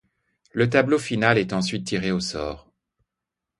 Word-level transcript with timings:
Le 0.51 0.67
tableau 0.67 0.97
final 0.97 1.37
est 1.37 1.53
ensuite 1.53 1.85
tiré 1.85 2.11
au 2.11 2.19
sort. 2.19 2.67